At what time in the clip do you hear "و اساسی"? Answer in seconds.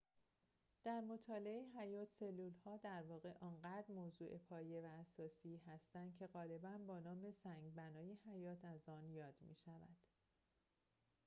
4.81-5.61